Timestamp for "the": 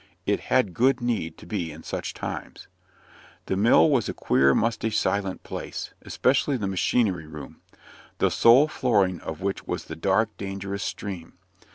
3.45-3.55, 6.57-6.65, 8.17-8.31, 9.85-9.95